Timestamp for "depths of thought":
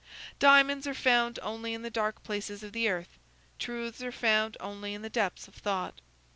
5.11-6.01